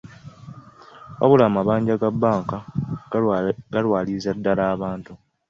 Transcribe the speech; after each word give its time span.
Wabula 1.19 1.43
amabanja 1.47 2.01
ga 2.01 2.09
bbanka 2.13 2.57
galwaliza 3.71 4.29
ddala 4.37 4.63
abantu. 4.75 5.11